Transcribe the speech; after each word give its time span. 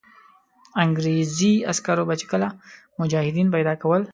انګرېزي 0.83 1.53
عسکرو 1.71 2.03
به 2.09 2.15
چې 2.21 2.25
کله 2.31 2.47
مجاهدین 2.99 3.47
پیدا 3.55 3.73
کول. 3.81 4.01